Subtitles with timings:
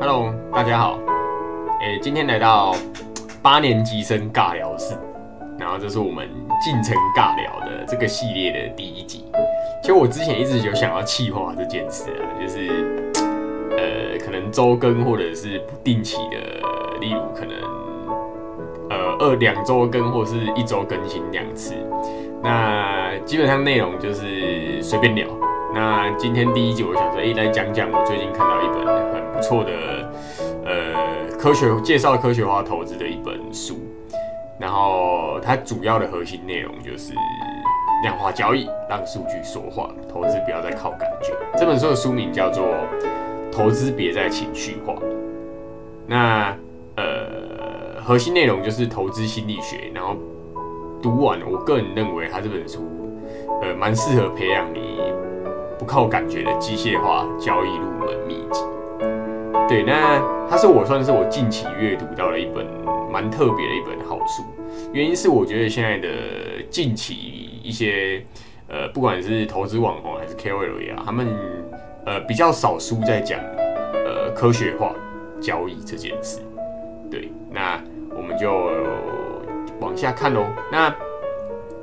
[0.00, 0.98] Hello，大家好。
[1.82, 2.74] 诶、今天来到
[3.42, 4.94] 八年级生尬聊室，
[5.58, 6.26] 然后这是我们
[6.58, 9.26] 进城尬聊的这个系列的第一集。
[9.82, 13.12] 其实我之前一直有想要企划这件事啊，就是
[13.76, 16.38] 呃，可能周更或者是不定期的，
[16.98, 17.54] 例如可能
[18.88, 21.74] 呃二两周更或是一周更新两次。
[22.42, 25.26] 那基本上内容就是随便聊。
[25.72, 29.70] 那今天第一集，我想说，诶、来讲讲我最近看到一本很不错的，
[30.64, 33.78] 呃，科学介绍科学化投资的一本书。
[34.58, 37.14] 然后它主要的核心内容就是
[38.02, 41.32] 量化交易，让数据说话，投资不要再靠感觉。
[41.56, 42.64] 这本书的书名叫做
[43.50, 44.92] 《投资别再情绪化》。
[46.06, 46.54] 那
[46.96, 49.90] 呃，核心内容就是投资心理学。
[49.94, 50.14] 然后
[51.00, 52.82] 读完，我个人认为它这本书，
[53.62, 55.00] 呃，蛮适合培养你。
[55.80, 58.60] 不靠感觉的机械化交易入门秘籍，
[59.66, 62.66] 对，那它是我算是我近期阅读到了一本
[63.10, 64.44] 蛮特别的一本好书。
[64.92, 66.08] 原因是我觉得现在的
[66.68, 67.14] 近期
[67.64, 68.22] 一些
[68.68, 71.26] 呃，不管是投资网红还是 KOL 啊，他们
[72.04, 73.40] 呃比较少书在讲
[74.04, 74.94] 呃科学化
[75.40, 76.40] 交易这件事。
[77.10, 77.82] 对，那
[78.14, 78.70] 我们就
[79.80, 80.44] 往下看喽。
[80.70, 80.94] 那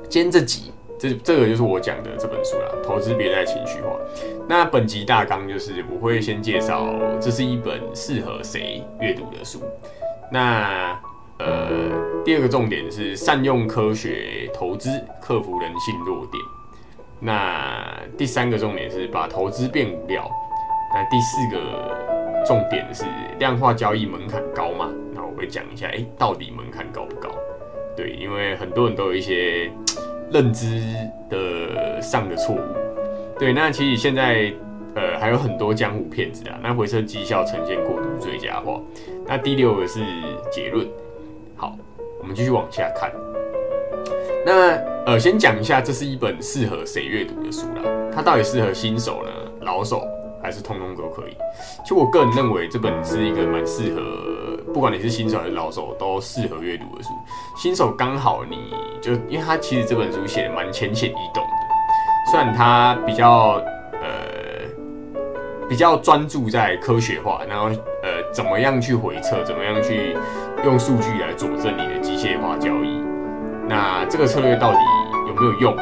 [0.08, 0.72] 今天这集。
[0.98, 3.90] 这这个就是我讲的这本书啦，投资别再情绪化。
[4.48, 9.62] 那本集大纲就是我会先介绍，这是一本适合谁阅读的书。
[10.32, 10.98] 那
[11.38, 11.68] 呃，
[12.24, 14.90] 第二个重点是善用科学投资，
[15.22, 16.42] 克服人性弱点。
[17.20, 20.28] 那第三个重点是把投资变无聊。
[20.92, 23.04] 那第四个重点是
[23.38, 24.90] 量化交易门槛高嘛？
[25.14, 27.28] 那我会讲一下，哎、到底门槛高不高？
[27.96, 29.70] 对，因为很多人都有一些。
[30.30, 30.80] 认知
[31.30, 32.60] 的上的错误，
[33.38, 34.52] 对，那其实现在
[34.94, 38.80] 呃还有很多江湖骗子啊，那回测绩效呈现过度最佳化。
[39.26, 40.00] 那第六个是
[40.50, 40.86] 结论，
[41.56, 41.76] 好，
[42.20, 43.10] 我们继续往下看。
[44.44, 47.82] 那呃先讲一下，这是一本适合谁阅读的书啦？
[48.14, 49.30] 它到底适合新手呢，
[49.60, 50.02] 老手
[50.42, 51.36] 还是通通都可以？
[51.82, 54.00] 其实我个人认为这本是一个蛮适合，
[54.72, 57.10] 不管你是新手还是老手都适合阅读的书。
[57.56, 63.62] 新手刚好你就，因为他其实这本书写的蛮浅显易懂的，虽然他比较
[64.00, 64.08] 呃
[65.68, 67.66] 比较专注在科学化，然后
[68.02, 70.16] 呃怎么样去回测，怎么样去
[70.64, 73.00] 用数据来佐证你的机械化交易，
[73.68, 74.78] 那这个策略到底
[75.26, 75.76] 有没有用？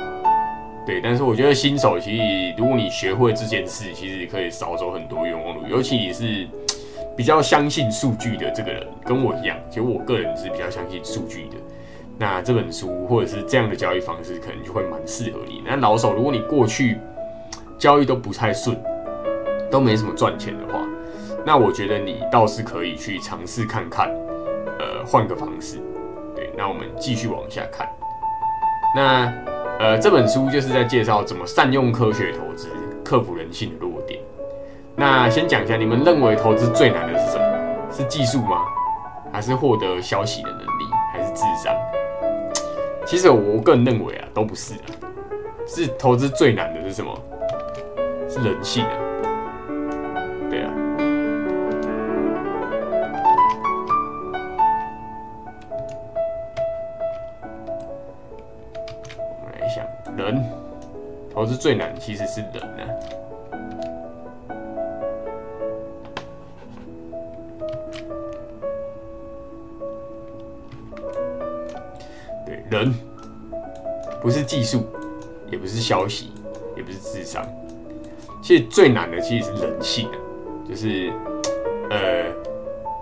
[0.87, 2.23] 对，但是我觉得新手其实
[2.57, 6.47] 如果你学会这件事，其实可以少走很多冤枉路，尤其是
[7.16, 11.56] 比较相信数据的这个人，跟我一样，其实我个人是比较相信数据的。
[12.19, 15.62] 那这本书或者是这样的交易方式，可能就会蛮适合你。
[15.65, 16.99] 那老手，如果你过去
[17.78, 18.76] 交易都不太顺，
[19.71, 20.81] 都没什么赚钱的话，
[21.44, 24.10] 那我觉得你倒是可以去尝试看看，
[24.78, 25.78] 呃，换个方式。
[26.34, 27.88] 对，那我们继续往下看。
[28.94, 29.32] 那
[29.78, 32.69] 呃，这本书就是在介绍怎么善用科学投资，
[33.03, 33.86] 克服人性的。
[34.99, 37.93] 那先讲一下，你们认为投资最难的是什么？
[37.93, 38.65] 是技术吗？
[39.31, 40.84] 还是获得消息的能力？
[41.12, 41.77] 还是智商？
[43.05, 44.87] 其实我个人认为啊，都不是啊。
[45.67, 47.15] 是投资最难的是什么？
[48.27, 48.93] 是人性啊。
[50.49, 50.73] 对啊。
[59.19, 59.85] 我们来想，
[60.17, 60.43] 人
[61.35, 62.89] 投资最难其实是人啊。
[74.21, 74.87] 不是技术，
[75.50, 76.31] 也不是消息，
[76.77, 77.47] 也不是智商。
[78.43, 80.16] 其实最难的其实是人性啊，
[80.69, 81.12] 就是
[81.91, 82.25] 呃，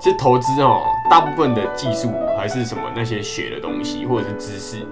[0.00, 4.86] 其实投资哦，大部分的技术还是什么那些学的东西或者是知识，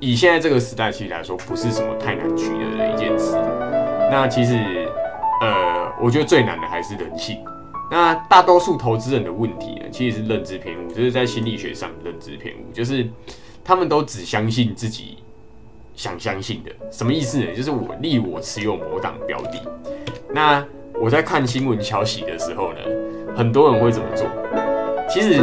[0.00, 3.36] 以现在这个时代其实来说，不是什么太难取得的一件事。
[4.10, 4.88] 那其实
[5.40, 7.38] 呃，我觉得最难的还是人性。
[7.90, 13.08] 那大多数投资人的问题呢，其实是认知偏误，就是在心理学上认知偏误，就是
[13.62, 15.18] 他们都只相信自己
[15.98, 16.70] 想相信的。
[16.92, 17.46] 什么意思呢？
[17.56, 19.60] 就是我例我持有某档标的，
[20.32, 20.64] 那
[20.94, 22.78] 我在看新闻消息的时候呢，
[23.36, 24.28] 很多人会怎么做？
[25.08, 25.42] 其实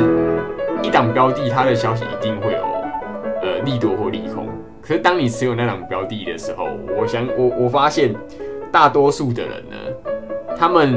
[0.81, 2.63] 一档标的它的消息一定会有
[3.41, 4.47] 呃利多或利空，
[4.81, 8.15] 可是当你持有那档标的的时候，我想我我发现
[8.71, 9.75] 大多数的人呢，
[10.57, 10.93] 他们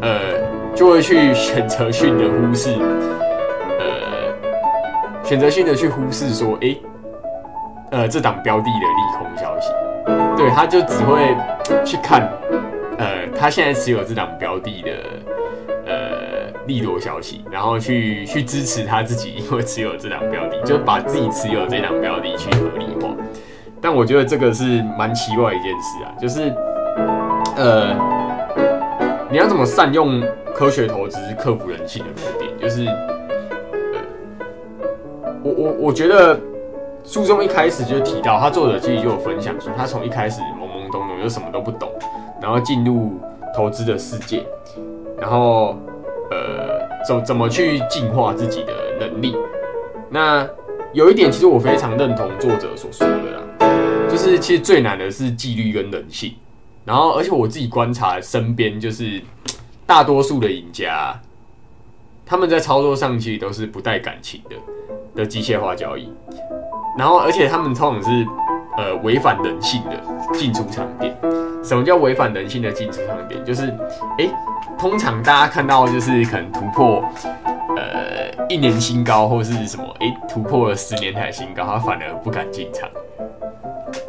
[0.00, 0.40] 呃。
[0.74, 2.70] 就会去选择性的忽视，
[3.78, 6.80] 呃，选择性的去忽视说，诶、
[7.92, 9.70] 呃，这档标的的利空消息，
[10.34, 11.36] 对，他就只会
[11.84, 12.26] 去看，
[12.96, 14.90] 呃，他现在持有这档标的的
[15.84, 23.14] 呃利多消息，然后去去支持他自己，因为持有这档标的，就把自己持有这档标的去合理化。
[23.78, 26.50] 但我觉得这个是蛮奇怪一件事啊，就是
[27.56, 27.94] 呃，
[29.30, 30.22] 你要怎么善用
[30.54, 32.50] 科学投资克服人性的弱点？
[32.58, 32.86] 就是
[35.24, 36.40] 呃，我我我觉得
[37.04, 41.90] 书中一开始就提到，他作者其实就有分享说，他从一开始懵懵懂懂，就什么都不懂。
[42.40, 43.20] 然后进入
[43.54, 44.44] 投资的世界，
[45.18, 45.76] 然后
[46.30, 49.36] 呃，怎怎么去进化自己的能力？
[50.10, 50.48] 那
[50.92, 56.34] 有一点，其实我非常认同作者所说的啦，就是其实最难的是纪律跟人性。
[56.84, 59.22] 然后，而且我自己观察身边，就是
[59.86, 61.16] 大多数的赢家，
[62.26, 64.56] 他们在操作上其实都是不带感情的
[65.14, 66.12] 的机械化交易。
[66.98, 68.26] 然后，而且他们通常是。
[68.74, 70.00] 呃，违反人性的
[70.32, 71.14] 进出场点，
[71.62, 73.44] 什么叫违反人性的进出场点？
[73.44, 73.68] 就是，
[74.16, 74.26] 哎，
[74.78, 77.04] 通常大家看到就是可能突破，
[77.76, 82.88] 呃，一年新高或是什么，哎，突破了十年台新高，他反而不敢进场。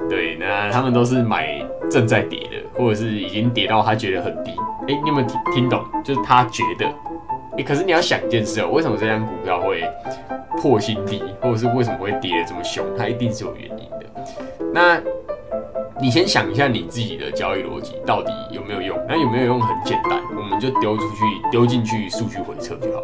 [0.09, 4.51] 对，那他们都是买正在跌的，或者是已经跌到他觉得很低。
[4.87, 5.83] 哎，你有没有听听懂？
[6.05, 6.85] 就是他觉得，
[7.61, 9.83] 可是你要想一件事哦，为什么这张股票会
[10.57, 12.83] 破新低，或者是为什么会跌的这么凶？
[12.97, 14.05] 它一定是有原因的。
[14.73, 14.99] 那，
[16.01, 18.97] 你先想一下你自己的交易逻辑到底有没有用？
[19.07, 19.61] 那有没有用？
[19.61, 21.17] 很简单，我们就丢出去，
[21.51, 23.03] 丢进去数据回测就好。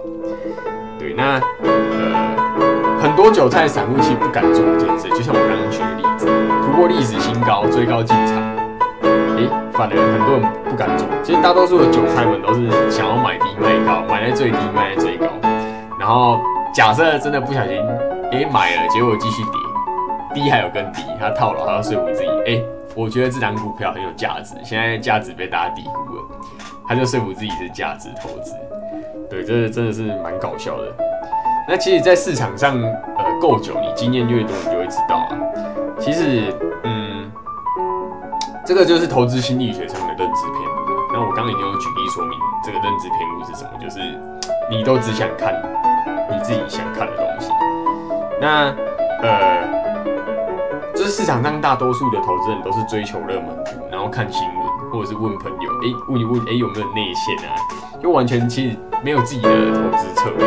[0.98, 6.25] 对，那呃，很多韭菜散户其实不敢做这件事，就像我刚刚举的例子，
[6.66, 8.49] 突破历史新高，追高进场，
[9.87, 11.07] 很多人不敢做。
[11.23, 15.27] 其实大多数的韭菜们都是想要买低卖高，买在最低卖在最高，
[15.99, 16.39] 然后
[16.73, 17.77] 假设真的不小心
[18.31, 19.51] 诶买了，结果继续跌。
[20.31, 22.61] 低还有更低，他套牢，他要说服自己，哎，
[22.95, 26.23] 我觉得这张股票很有价值，现在价值被大家低估了，
[26.87, 28.53] 他就说服自己是价值投资，
[29.27, 30.93] 对，这真的是蛮搞笑的。
[31.67, 32.79] 那其实，在市场上，
[33.17, 35.37] 呃，够久，你经验越多，你就会知道啊。
[35.99, 36.53] 其实，
[38.69, 41.12] 这个就是投资心理学上的认知偏误。
[41.12, 44.00] 那我刚刚已经有举例说明，这个认知偏误是什么，就是
[44.69, 45.51] 你都只想看
[46.30, 47.50] 你自己想看的东西。
[48.39, 48.71] 那，
[49.24, 49.80] 呃。
[50.95, 57.56] 就是市场上大多数的投资人都是追求热门股，然后看新闻或者是问朋友，哎，问一问，哎，有没有内线啊？
[58.04, 60.45] 就完全其实没有自己的投资策略，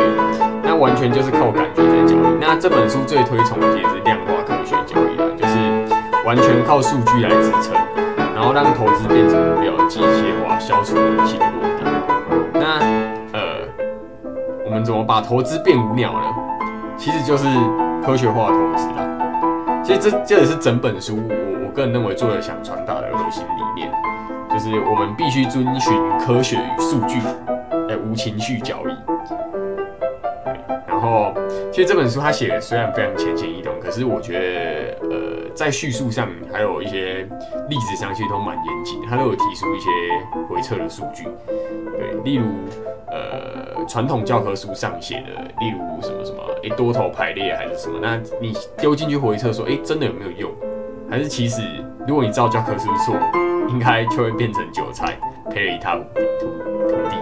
[0.61, 2.37] 那完全就是靠感觉在交易。
[2.39, 7.73] 那这本书最推崇的其实是量化科学交易啊，就是完全靠数据来支撑，
[8.33, 11.83] 然后让投资变成无聊机械化，消除人性弱点。
[12.53, 12.79] 那
[13.33, 13.67] 呃，
[14.65, 16.25] 我们怎么把投资变无鸟呢？
[16.97, 17.47] 其实就是
[18.03, 19.81] 科学化投资啦。
[19.83, 23.91] 其实这这也是整本书我我个人认为作者想传达的核心理念，
[24.49, 27.19] 就是我们必须遵循科学与数据，
[27.89, 28.93] 哎，无情绪交易。
[30.87, 31.33] 然后，
[31.69, 37.27] 其实这本书他写的虽然非常浅显易懂，可是我觉得，呃，在叙述上还有一些
[37.67, 39.89] 例子上，其实都蛮严谨，他都有提出一些
[40.47, 41.27] 回测的数据。
[41.97, 42.45] 对，例如，
[43.09, 50.51] 呃，传统教科书上写的，例如什么什么，哎，多头排列还是什么，那你丢进去回测说，哎，真的有没有用？
[51.09, 51.61] 还是其实，
[52.07, 53.15] 如果你照教科书做，
[53.67, 55.17] 应该就会变成韭菜，
[55.49, 56.03] 赔了一塌糊
[56.39, 56.45] 涂
[56.87, 57.17] 土地。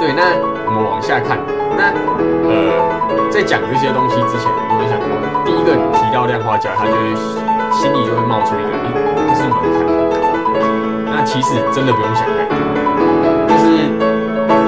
[0.00, 0.36] 对，那
[0.66, 1.38] 我们往下看，
[1.76, 1.92] 那
[2.48, 5.08] 呃，在讲这些东西之前，我就想说，
[5.44, 7.14] 第一个提到量化交易，他就会
[7.74, 8.86] 心里就会冒出一个，哎，
[9.28, 10.16] 它是门槛很高。
[11.10, 12.56] 那其实真的不用想太多。
[13.48, 13.90] 就是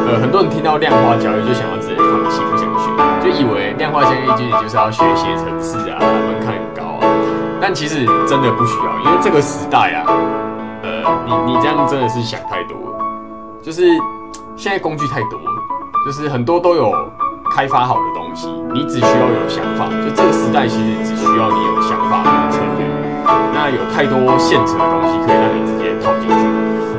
[0.06, 2.86] 呃，很多人听到量化交易就想要直接放弃，不想学，
[3.22, 7.08] 就以为量化交易其实就是要学写程式啊，门槛很高啊。
[7.60, 10.04] 但其实真的不需要，因为这个时代啊，
[10.82, 13.04] 呃，你你这样真的是想太多了。
[13.62, 13.82] 就是
[14.56, 15.40] 现在工具太多，
[16.04, 16.92] 就是很多都有
[17.50, 19.86] 开发好的东西，你只需要有想法。
[20.04, 22.35] 就这个时代其实只需要你有想法。
[23.52, 26.34] 那有太多现成的东西可以让你直接套进去。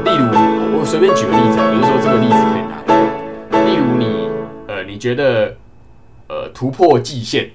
[0.03, 3.65] 例如，我随便举个例子，比如说这个例子可以拿。
[3.65, 4.29] 例如你
[4.67, 5.55] 呃你觉得，
[6.27, 7.49] 呃，突破季线，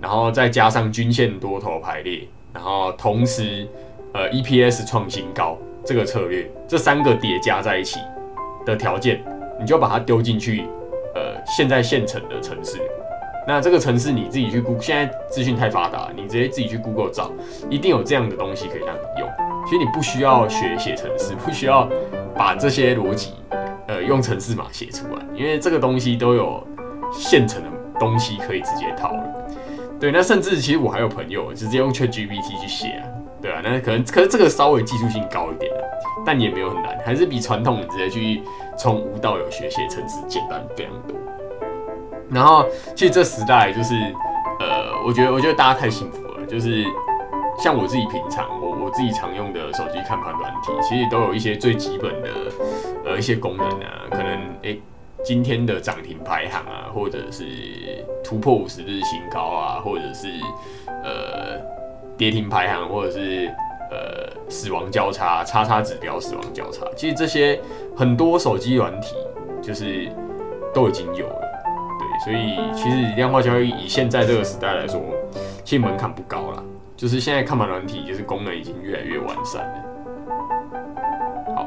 [0.00, 3.66] 然后再加上均线多头排列，然后同时，
[4.12, 8.00] 呃，EPS 创新高，这个策略，这三个叠加在一起
[8.66, 9.22] 的条件，
[9.60, 10.64] 你就把它丢进去，
[11.14, 12.78] 呃，现在现成的城市。
[13.48, 17.32] 那这个城市你自己去 Google，现在资讯太发达，你直接自己去 Google 找，
[17.70, 19.28] 一定有这样的东西可以让你用。
[19.64, 21.88] 其实你不需要学写程式，不需要
[22.36, 23.32] 把这些逻辑。
[23.86, 26.62] 呃，用程式码写出来，因为这个东西都有
[27.10, 29.24] 现成的东西可以直接套了。
[29.98, 33.08] 对，那甚至其实我还有朋友直接用 ChatGPT 去写啊，
[33.40, 35.72] 对啊，那可能可是这个稍微技术性高一点
[36.26, 38.42] 但也没有很难，还是比传统直接去
[38.76, 41.16] 从无到有学写程式简单非常多。
[42.30, 43.94] 然后其实这时代就是
[44.60, 46.84] 呃，我觉得我觉得大家太幸福了，就是
[47.58, 52.28] 像我自己平常我我自己常用的手机看盘软体，其实都有一些最基本的
[53.04, 54.80] 呃一些功能啊，可能诶。
[55.24, 57.44] 今天的涨停排行啊，或者是
[58.22, 60.28] 突破五十日新高啊，或者是
[60.86, 61.60] 呃
[62.16, 63.50] 跌停排行，或者是
[63.90, 67.60] 呃死亡交叉、叉叉指标死亡交叉，其实这些
[67.96, 69.16] 很多手机软体
[69.60, 70.08] 就是
[70.72, 71.47] 都已经有了。
[72.24, 75.00] 所以其实量化交易以现在这个时代来说，
[75.64, 76.62] 其实门槛不高了。
[76.96, 79.84] 就是现在看盘软体，就是功能已经越来越完善了。
[81.54, 81.66] 好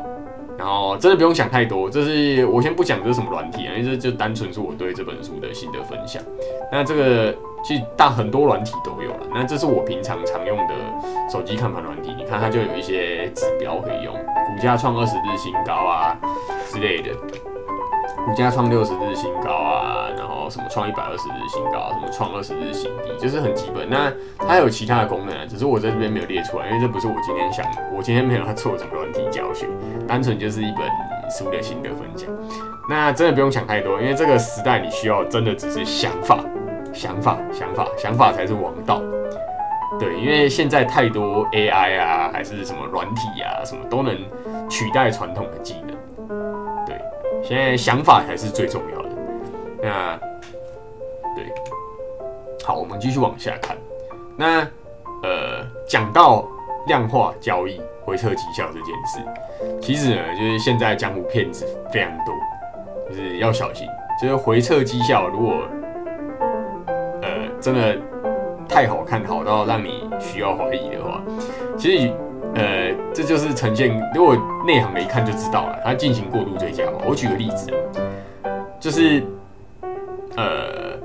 [0.57, 6.21] 然后真的不用想太多，这是我先不讲这是什么软体啊，因为这就单纯是我对这本书的心得分享。
[6.69, 10.73] 那这个其实大很多软体都有了，那这是我平常常用的
[11.31, 16.19] 手机看盘软体，你看它就有一些指标可以用，股价创二十日新高啊
[16.67, 17.11] 之类的。
[18.25, 23.89] 股价创六十日新高啊，然后什么创一百二十日新高，什么创二十日新低，就是很基本。
[23.89, 29.67] 那它有其他的功能啊，只是我在这边没有列出来，因为这不是我今天想，我今天没有要做什么软体教学，
[30.07, 30.87] 单纯就是一本
[31.29, 32.29] 书的心得分享。
[32.89, 36.39] 那真的不用想太多，因为这个时代你需要真的只是想法，
[36.93, 39.01] 想法，想法，想法才是王道。
[39.99, 44.15] 对，因为现在太多 AI 啊，还是什么软体啊，什么都能
[44.69, 46.00] 取代传统的技能。
[47.51, 49.09] 现在想法才是最重要的。
[49.83, 50.17] 那
[51.35, 51.43] 对，
[52.63, 53.75] 好，我们继续往下看。
[54.37, 54.61] 那
[55.21, 56.47] 呃，讲到
[56.87, 59.19] 量化交易回撤绩效这件事，
[59.81, 62.33] 其实呢，就是现在江湖骗子非常多，
[63.09, 63.85] 就是要小心。
[64.21, 65.55] 就是回撤绩效，如果
[67.21, 67.29] 呃
[67.59, 67.97] 真的
[68.69, 71.21] 太好看，好到让你需要怀疑的话，
[71.77, 72.13] 其实。
[72.53, 76.99] 呃，这就是呈现，如果内行的一看就知道了，它进行过度追加嘛。
[77.05, 77.71] 我举个例子，
[78.79, 79.23] 就是
[80.35, 80.97] 呃，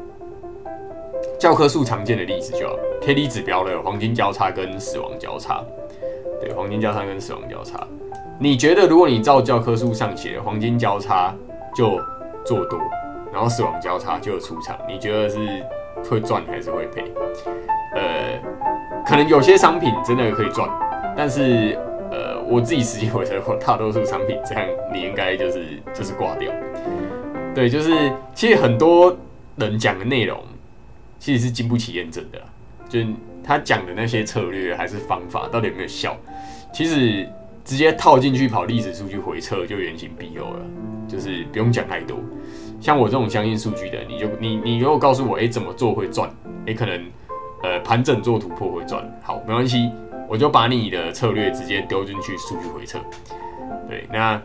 [1.38, 5.64] 教科书常见的例子，就 K D 指标的黄金交叉跟死亡交叉。
[6.40, 7.80] 对，黄金交叉跟死亡交叉，
[8.38, 11.34] 你觉得如果你照教科书上写的黄金交叉
[11.74, 11.98] 就
[12.44, 12.78] 做多，
[13.32, 15.38] 然后死亡交叉就出场，你觉得是
[16.10, 17.10] 会赚还是会赔？
[17.94, 18.38] 呃，
[19.06, 20.68] 可能有些商品真的可以赚。
[21.16, 21.78] 但是，
[22.10, 26.50] 呃，我自己实际回测过，大多数商品这样，你应该就是就是挂掉。
[27.54, 29.16] 对，就是其实很多
[29.56, 30.42] 人讲的内容，
[31.18, 32.38] 其实是经不起验证的。
[32.88, 33.06] 就是
[33.42, 36.16] 他讲的那些策略还是方法，到底有没有效？
[36.72, 37.28] 其实
[37.64, 40.60] 直接套进去跑历史数据回测就原形毕露了。
[41.08, 42.18] 就是不用讲太多。
[42.80, 46.28] 像我这种相信数据的，你就你你如果告诉我，哎，怎么做会赚？
[46.66, 47.00] 哎，可能
[47.62, 49.08] 呃盘整做突破会赚。
[49.22, 49.88] 好，没关系。
[50.28, 52.98] 我就把你的策略直接丢进去数据回测，
[53.88, 54.40] 对，那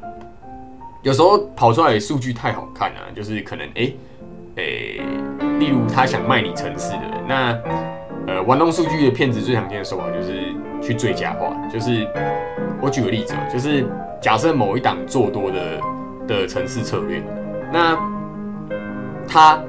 [1.01, 3.91] 有时候跑出来数据太好看啊，就是可能哎
[4.57, 4.63] 哎，
[5.59, 7.59] 例如他想卖你城市的，那
[8.27, 12.07] 呃玩弄数据的骗子最常见的手法就是去最佳化，就是
[12.79, 13.85] 我举个例子啊，就是
[14.21, 15.79] 假设某一档做多的
[16.27, 17.21] 的城市策略，
[17.73, 17.97] 那
[19.27, 19.59] 他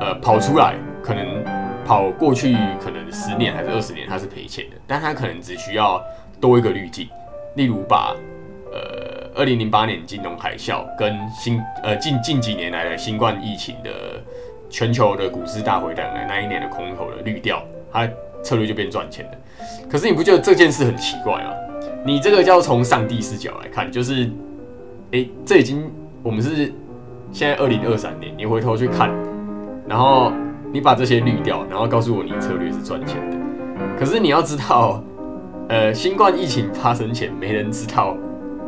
[0.00, 1.57] 呃跑出来可能。
[1.88, 5.98] 跑过去可能十年还是二十年，它是赔钱的，但它可能只需要
[6.38, 7.08] 多一个滤镜，
[7.54, 8.14] 例如把
[8.70, 13.90] 呃二零零八年金融海啸跟新呃近近几年来的新冠疫情的
[14.68, 18.06] 全球的股市大回档的那一年的空头的滤掉，它
[18.42, 19.38] 策略就变赚钱的。
[19.88, 21.54] 可是你不觉得这件事很奇怪吗？
[22.04, 24.30] 你这个叫从上帝视角来看，就是
[25.12, 25.90] 哎，这已经
[26.22, 26.70] 我们是
[27.32, 29.10] 现在二零二三年，你回头去看，
[29.88, 30.34] 然后。
[30.72, 33.36] 你把这些滤掉，然后告诉我你策略是赚钱的。
[33.98, 35.02] 可是你要知道，
[35.68, 38.16] 呃，新冠疫情发生前，没人知道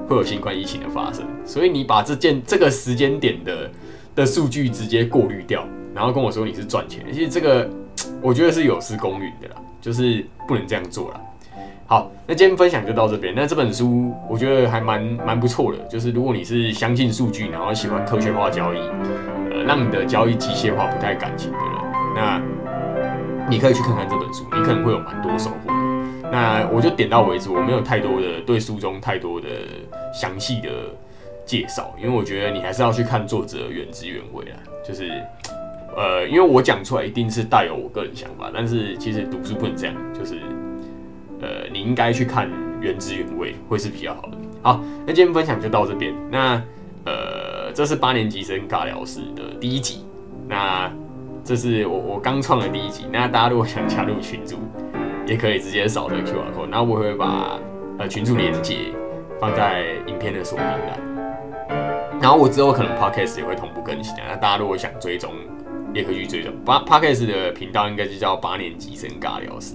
[0.09, 3.71] 会有新冠疫情的发生，所以你把这件这个时间点的
[4.15, 5.65] 的数据直接过滤掉，
[5.95, 7.05] 然后跟我说你是赚钱。
[7.13, 7.69] 其实这个
[8.23, 11.21] 我觉得是有失公允的啦，就是不能这样做了。
[11.87, 13.35] 好，那今天分享就到这边。
[13.35, 18.79] 那这本书我觉得还蛮蛮不错的，就是如果你是相信数据，然后喜欢科学化交易，
[19.51, 21.59] 呃，让你的交易机械化不太感情的。
[22.15, 22.41] 那
[23.49, 25.73] 你可以去看看这本书，你可能会有蛮多收获。
[26.31, 29.49] 那我就点到为止，我没有太多的对书中太多的
[30.13, 30.69] 详细的
[31.45, 34.57] 介绍，因为我觉得你还是要去看作者原汁原味啊。
[34.87, 35.11] 就是，
[35.97, 40.37] 呃，因为我讲出来一定是带有我个人想法，但是其实读书不能这样，就是，
[41.41, 42.49] 呃，你应该去看
[42.81, 44.39] 原汁原味会是比较好的。
[44.63, 46.15] 好，那今天分享就到这边。
[46.31, 46.63] 那，
[47.07, 50.05] 呃，这是八年级生尬聊室的第一集。
[50.47, 50.89] 那。
[51.51, 54.59] 这是我我刚创的第一集，那大家如果想加入群组，
[55.27, 56.69] 也可以直接扫这个 QR code。
[56.71, 57.59] 那我会把
[57.99, 58.77] 呃群组连接
[59.41, 62.21] 放在影片的说明栏。
[62.21, 64.27] 然后我之后可能 Podcast 也会同步更新啊。
[64.29, 65.33] 那大家如果想追踪，
[65.93, 66.55] 也可以去追踪。
[66.65, 69.75] 八 Podcast 的频道应该就叫八年级生尬聊室。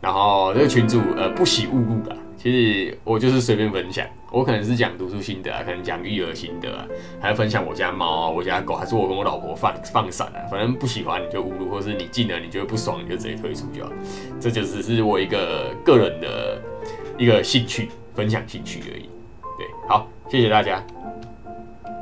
[0.00, 6.86] 然后这个群主呃不喜勿入的，其实我就是随便分享，我可能是讲读书心得啊，可能讲育儿心得啊，
[7.20, 13.92] 还要分享我家猫啊、我家狗，还是我跟我老婆放放散啊，反正不喜欢你就侮辱，或是你进了你觉得不爽你就直接退出就好。
[14.40, 16.60] 这就只是我一个个人的
[17.16, 19.08] 一个兴趣分享兴趣而已。
[19.56, 20.95] 对，好，谢谢大家。